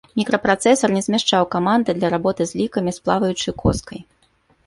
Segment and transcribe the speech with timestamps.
[0.19, 3.99] Мікрапрацэсар не змяшчаў каманды для работы з лікамі з плаваючай коскай.